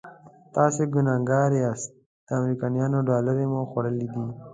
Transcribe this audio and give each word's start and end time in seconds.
تاسې 0.55 0.83
ګنهګار 0.93 1.49
یاست 1.63 1.89
د 2.25 2.27
امریکایانو 2.39 2.99
ډالر 3.09 3.37
مو 3.51 3.61
خوړلي 3.69 4.07
دي. 4.13 4.25